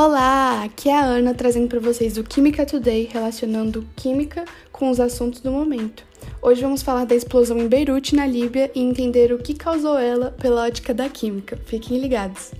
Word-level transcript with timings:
Olá, 0.00 0.62
aqui 0.62 0.88
é 0.88 0.96
a 0.96 1.04
Ana 1.04 1.34
trazendo 1.34 1.66
para 1.66 1.80
vocês 1.80 2.16
o 2.16 2.22
Química 2.22 2.64
Today, 2.64 3.08
relacionando 3.12 3.84
química 3.96 4.44
com 4.70 4.90
os 4.90 5.00
assuntos 5.00 5.40
do 5.40 5.50
momento. 5.50 6.04
Hoje 6.40 6.62
vamos 6.62 6.84
falar 6.84 7.04
da 7.04 7.16
explosão 7.16 7.58
em 7.58 7.66
Beirute, 7.66 8.14
na 8.14 8.24
Líbia, 8.24 8.70
e 8.76 8.80
entender 8.80 9.32
o 9.32 9.38
que 9.38 9.54
causou 9.54 9.98
ela 9.98 10.30
pela 10.40 10.62
ótica 10.62 10.94
da 10.94 11.08
química. 11.08 11.58
Fiquem 11.66 11.98
ligados. 11.98 12.52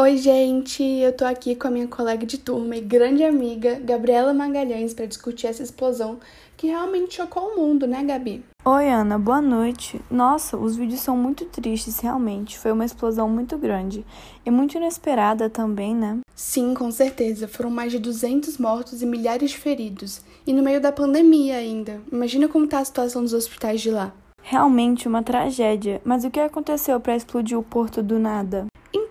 Oi, 0.00 0.16
gente! 0.16 0.82
Eu 0.82 1.12
tô 1.12 1.26
aqui 1.26 1.54
com 1.54 1.68
a 1.68 1.70
minha 1.70 1.88
colega 1.88 2.24
de 2.24 2.38
turma 2.38 2.74
e 2.74 2.80
grande 2.80 3.22
amiga, 3.22 3.78
Gabriela 3.84 4.32
Magalhães, 4.32 4.94
para 4.94 5.04
discutir 5.04 5.46
essa 5.46 5.62
explosão 5.62 6.18
que 6.58 6.66
realmente 6.66 7.14
chocou 7.14 7.52
o 7.52 7.56
mundo, 7.56 7.86
né, 7.86 8.02
Gabi? 8.02 8.44
Oi, 8.64 8.90
Ana, 8.90 9.16
boa 9.16 9.40
noite. 9.40 10.00
Nossa, 10.10 10.56
os 10.56 10.74
vídeos 10.74 11.00
são 11.00 11.16
muito 11.16 11.44
tristes, 11.44 12.00
realmente. 12.00 12.58
Foi 12.58 12.72
uma 12.72 12.84
explosão 12.84 13.28
muito 13.28 13.56
grande 13.56 14.04
e 14.44 14.50
muito 14.50 14.76
inesperada 14.76 15.48
também, 15.48 15.94
né? 15.94 16.18
Sim, 16.34 16.74
com 16.74 16.90
certeza. 16.90 17.46
Foram 17.46 17.70
mais 17.70 17.92
de 17.92 18.00
200 18.00 18.58
mortos 18.58 19.00
e 19.00 19.06
milhares 19.06 19.52
de 19.52 19.58
feridos. 19.58 20.20
E 20.44 20.52
no 20.52 20.62
meio 20.62 20.80
da 20.80 20.90
pandemia 20.90 21.56
ainda. 21.56 22.00
Imagina 22.10 22.48
como 22.48 22.66
tá 22.66 22.80
a 22.80 22.84
situação 22.84 23.22
dos 23.22 23.32
hospitais 23.32 23.80
de 23.80 23.92
lá. 23.92 24.12
Realmente 24.42 25.06
uma 25.06 25.22
tragédia. 25.22 26.02
Mas 26.04 26.24
o 26.24 26.30
que 26.30 26.40
aconteceu 26.40 26.98
para 26.98 27.14
explodir 27.14 27.56
o 27.56 27.62
porto 27.62 28.02
do 28.02 28.18
nada? 28.18 28.66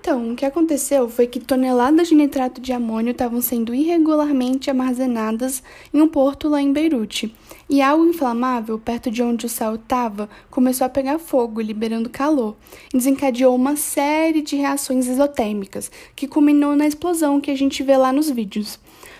Então, 0.07 0.31
o 0.31 0.35
que 0.37 0.45
aconteceu 0.45 1.09
foi 1.09 1.27
que 1.27 1.37
toneladas 1.37 2.07
de 2.07 2.15
nitrato 2.15 2.61
de 2.61 2.71
amônio 2.71 3.11
estavam 3.11 3.41
sendo 3.41 3.75
irregularmente 3.75 4.69
armazenadas 4.69 5.61
em 5.93 5.99
um 5.99 6.07
porto 6.07 6.47
lá 6.47 6.61
em 6.61 6.71
Beirute. 6.71 7.35
E 7.69 7.81
algo 7.81 8.05
inflamável, 8.05 8.79
perto 8.79 9.11
de 9.11 9.21
onde 9.21 9.45
o 9.45 9.49
sal 9.49 9.75
estava, 9.75 10.29
começou 10.49 10.85
a 10.85 10.89
pegar 10.89 11.19
fogo, 11.19 11.59
liberando 11.59 12.09
calor, 12.09 12.55
e 12.93 12.97
desencadeou 12.97 13.53
uma 13.53 13.75
série 13.75 14.41
de 14.41 14.55
reações 14.55 15.07
isotérmicas, 15.07 15.91
que 16.15 16.25
culminou 16.25 16.73
na 16.73 16.87
explosão 16.87 17.41
que 17.41 17.51
a 17.51 17.57
gente 17.57 17.83
vê 17.83 17.97
lá 17.97 18.13
nos 18.13 18.29
vídeos. 18.29 18.79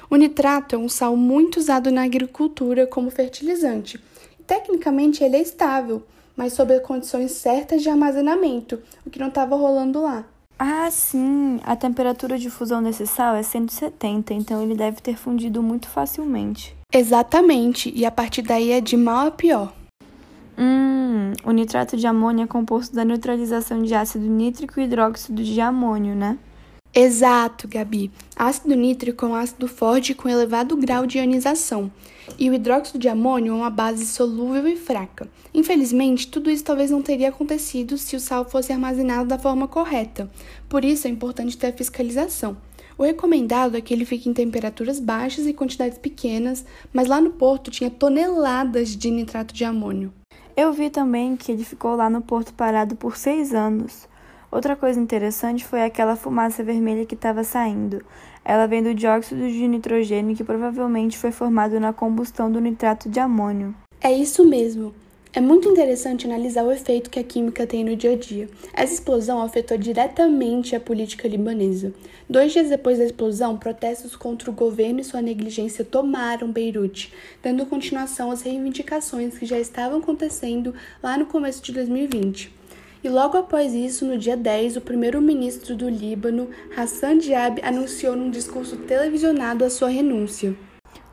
O 0.10 0.16
nitrato 0.16 0.74
é 0.74 0.80
um 0.80 0.88
sal 0.88 1.18
muito 1.18 1.58
usado 1.58 1.92
na 1.92 2.04
agricultura 2.04 2.88
como 2.88 3.12
fertilizante. 3.12 4.00
Tecnicamente, 4.48 5.22
ele 5.22 5.36
é 5.36 5.42
estável, 5.42 6.02
mas 6.34 6.54
sob 6.54 6.80
condições 6.80 7.34
certas 7.34 7.84
de 7.84 7.90
armazenamento, 7.90 8.82
o 9.06 9.10
que 9.10 9.20
não 9.20 9.28
estava 9.28 9.54
rolando 9.54 10.02
lá. 10.02 10.26
Ah, 10.60 10.90
sim! 10.90 11.60
A 11.64 11.76
temperatura 11.76 12.38
de 12.38 12.50
fusão 12.50 12.82
desse 12.82 13.06
sal 13.06 13.36
é 13.36 13.44
170, 13.44 14.34
então 14.34 14.62
ele 14.62 14.76
deve 14.76 15.02
ter 15.02 15.16
fundido 15.16 15.62
muito 15.62 15.88
facilmente. 15.88 16.76
Exatamente, 16.92 17.92
e 17.96 18.06
a 18.06 18.12
partir 18.12 18.42
daí 18.42 18.72
é 18.72 18.82
de 18.82 18.98
mal 18.98 19.28
a 19.28 19.32
pior. 19.32 19.72
Hum, 20.58 21.34
o 21.44 21.52
nitrato 21.52 21.96
de 21.96 22.08
amônio 22.08 22.44
é 22.44 22.48
composto 22.48 22.96
da 22.96 23.06
neutralização 23.06 23.84
de 23.84 23.94
ácido 23.94 24.26
nítrico 24.26 24.80
e 24.80 24.84
hidróxido 24.84 25.44
de 25.44 25.62
amônio, 25.62 26.16
né? 26.16 26.38
Exato, 27.00 27.68
Gabi. 27.68 28.10
Ácido 28.36 28.74
nítrico 28.76 29.24
é 29.24 29.30
um 29.30 29.36
ácido 29.36 29.68
forte 29.68 30.16
com 30.16 30.28
elevado 30.28 30.76
grau 30.76 31.06
de 31.06 31.20
ionização, 31.20 31.92
e 32.40 32.50
o 32.50 32.56
hidróxido 32.56 32.98
de 32.98 33.08
amônio 33.08 33.54
é 33.54 33.56
uma 33.56 33.70
base 33.70 34.04
solúvel 34.04 34.68
e 34.68 34.76
fraca. 34.76 35.30
Infelizmente, 35.54 36.28
tudo 36.28 36.50
isso 36.50 36.64
talvez 36.64 36.90
não 36.90 37.04
teria 37.04 37.30
acontecido 37.30 38.00
se 38.00 38.16
o 38.16 38.20
sal 38.20 38.50
fosse 38.50 38.74
armazenado 38.74 39.30
da 39.30 39.38
forma 39.38 39.68
correta. 39.68 40.28
Por 40.68 40.84
isso 40.84 41.06
é 41.06 41.12
importante 41.12 41.56
ter 41.56 41.68
a 41.68 41.72
fiscalização. 41.72 42.58
O 42.98 43.04
recomendado 43.04 43.78
é 43.78 43.82
que 43.82 43.94
ele 43.94 44.04
fique 44.04 44.28
em 44.28 44.34
temperaturas 44.34 45.00
baixas 45.00 45.46
e 45.46 45.54
quantidades 45.54 46.00
pequenas, 46.00 46.66
mas 46.92 47.08
lá 47.08 47.22
no 47.22 47.30
porto 47.30 47.70
tinha 47.70 47.92
toneladas 47.92 48.96
de 48.96 49.12
nitrato 49.12 49.54
de 49.54 49.64
amônio. 49.64 50.12
Eu 50.56 50.74
vi 50.74 50.90
também 50.90 51.38
que 51.38 51.52
ele 51.52 51.64
ficou 51.64 51.96
lá 51.96 52.10
no 52.10 52.24
porto 52.24 52.56
parado 52.56 52.96
por 52.96 53.16
seis 53.16 53.54
anos. 53.54 54.08
Outra 54.50 54.76
coisa 54.76 55.00
interessante 55.00 55.66
foi 55.66 55.84
aquela 55.84 56.16
fumaça 56.16 56.64
vermelha 56.64 57.06
que 57.06 57.16
estava 57.16 57.44
saindo. 57.44 58.02
Ela 58.46 58.66
vem 58.66 58.82
do 58.82 58.94
dióxido 58.94 59.50
de 59.50 59.68
nitrogênio 59.68 60.36
que 60.36 60.44
provavelmente 60.44 61.18
foi 61.18 61.32
formado 61.32 61.80
na 61.80 61.92
combustão 61.92 62.50
do 62.50 62.62
nitrato 62.62 63.10
de 63.10 63.20
amônio. 63.20 63.76
É 64.00 64.12
isso 64.12 64.46
mesmo. 64.46 64.94
É 65.34 65.42
muito 65.42 65.70
interessante 65.70 66.26
analisar 66.26 66.64
o 66.64 66.72
efeito 66.72 67.10
que 67.10 67.20
a 67.20 67.24
química 67.24 67.68
tem 67.68 67.84
no 67.84 67.96
dia 67.96 68.14
a 68.14 68.16
dia. 68.16 68.50
Essa 68.74 68.94
explosão 68.94 69.42
afetou 69.42 69.78
diretamente 69.78 70.76
a 70.76 70.80
política 70.80 71.28
libanesa. 71.28 71.94
Dois 72.30 72.54
dias 72.54 72.70
depois 72.70 72.98
da 72.98 73.06
explosão, 73.06 73.58
protestos 73.58 74.16
contra 74.16 74.50
o 74.50 74.54
governo 74.54 75.02
e 75.02 75.04
sua 75.04 75.22
negligência 75.22 75.86
tomaram 75.86 76.52
Beirute, 76.52 77.14
dando 77.44 77.66
continuação 77.66 78.32
às 78.32 78.42
reivindicações 78.42 79.38
que 79.38 79.46
já 79.46 79.60
estavam 79.60 80.00
acontecendo 80.00 80.74
lá 81.04 81.18
no 81.18 81.26
começo 81.26 81.62
de 81.62 81.74
2020. 81.74 82.57
E 83.04 83.10
logo 83.10 83.38
após 83.38 83.74
isso, 83.74 84.06
no 84.06 84.18
dia 84.18 84.36
10, 84.36 84.78
o 84.78 84.82
primeiro-ministro 84.82 85.76
do 85.76 85.88
Líbano, 85.88 86.50
Hassan 86.76 87.20
Diab, 87.20 87.62
anunciou 87.62 88.16
num 88.16 88.30
discurso 88.30 88.78
televisionado 88.78 89.64
a 89.64 89.70
sua 89.70 89.90
renúncia. 89.90 90.56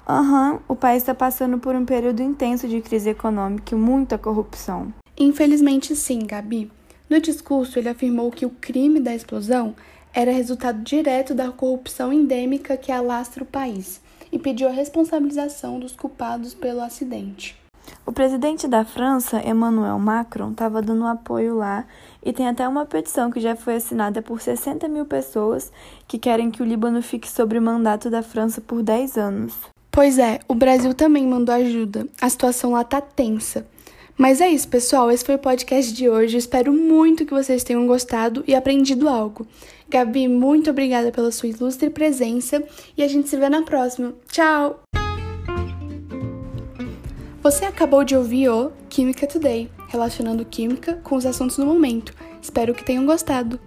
Aham, 0.08 0.52
uhum, 0.52 0.58
o 0.68 0.76
país 0.76 1.02
está 1.02 1.14
passando 1.14 1.58
por 1.58 1.74
um 1.74 1.84
período 1.84 2.22
intenso 2.22 2.68
de 2.68 2.80
crise 2.80 3.10
econômica 3.10 3.74
e 3.74 3.78
muita 3.78 4.18
corrupção. 4.18 4.92
Infelizmente, 5.18 5.94
sim, 5.94 6.20
Gabi. 6.26 6.70
No 7.08 7.20
discurso, 7.20 7.78
ele 7.78 7.88
afirmou 7.88 8.30
que 8.30 8.44
o 8.44 8.50
crime 8.50 9.00
da 9.00 9.14
explosão 9.14 9.74
era 10.12 10.30
resultado 10.30 10.82
direto 10.82 11.34
da 11.34 11.50
corrupção 11.50 12.12
endêmica 12.12 12.76
que 12.76 12.92
alastra 12.92 13.42
o 13.42 13.46
país 13.46 14.00
e 14.30 14.38
pediu 14.38 14.68
a 14.68 14.72
responsabilização 14.72 15.78
dos 15.78 15.94
culpados 15.94 16.54
pelo 16.54 16.80
acidente. 16.80 17.63
O 18.06 18.12
presidente 18.12 18.68
da 18.68 18.84
França, 18.84 19.40
Emmanuel 19.42 19.98
Macron, 19.98 20.50
estava 20.50 20.82
dando 20.82 21.06
apoio 21.06 21.56
lá 21.56 21.86
e 22.22 22.32
tem 22.32 22.46
até 22.46 22.68
uma 22.68 22.84
petição 22.84 23.30
que 23.30 23.40
já 23.40 23.56
foi 23.56 23.76
assinada 23.76 24.20
por 24.20 24.42
60 24.42 24.86
mil 24.88 25.06
pessoas 25.06 25.72
que 26.06 26.18
querem 26.18 26.50
que 26.50 26.62
o 26.62 26.66
Líbano 26.66 27.00
fique 27.00 27.30
sob 27.30 27.56
o 27.56 27.62
mandato 27.62 28.10
da 28.10 28.22
França 28.22 28.60
por 28.60 28.82
10 28.82 29.16
anos. 29.16 29.54
Pois 29.90 30.18
é, 30.18 30.40
o 30.46 30.54
Brasil 30.54 30.92
também 30.92 31.26
mandou 31.26 31.54
ajuda. 31.54 32.06
A 32.20 32.28
situação 32.28 32.72
lá 32.72 32.84
tá 32.84 33.00
tensa. 33.00 33.66
Mas 34.18 34.40
é 34.40 34.48
isso, 34.48 34.68
pessoal. 34.68 35.10
Esse 35.10 35.24
foi 35.24 35.36
o 35.36 35.38
podcast 35.38 35.92
de 35.92 36.08
hoje. 36.08 36.36
espero 36.36 36.72
muito 36.72 37.24
que 37.24 37.32
vocês 37.32 37.64
tenham 37.64 37.86
gostado 37.86 38.44
e 38.46 38.54
aprendido 38.54 39.08
algo. 39.08 39.46
Gabi, 39.88 40.28
muito 40.28 40.70
obrigada 40.70 41.10
pela 41.10 41.32
sua 41.32 41.48
ilustre 41.48 41.90
presença 41.90 42.62
e 42.96 43.02
a 43.02 43.08
gente 43.08 43.28
se 43.28 43.36
vê 43.36 43.48
na 43.48 43.62
próxima. 43.62 44.14
Tchau! 44.28 44.83
Você 47.44 47.66
acabou 47.66 48.04
de 48.04 48.16
ouvir 48.16 48.48
o 48.48 48.72
Química 48.88 49.26
Today, 49.26 49.70
relacionando 49.88 50.46
química 50.46 50.94
com 51.04 51.14
os 51.14 51.26
assuntos 51.26 51.58
do 51.58 51.66
momento. 51.66 52.14
Espero 52.40 52.72
que 52.72 52.82
tenham 52.82 53.04
gostado. 53.04 53.60